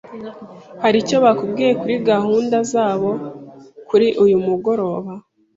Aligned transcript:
Hari 0.83 0.97
icyo 1.03 1.17
bakubwiye 1.25 1.71
kuri 1.81 1.95
gahunda 2.09 2.57
zabo 2.71 3.11
kuri 3.87 4.07
uyu 4.23 4.37
mugoroba? 4.45 5.11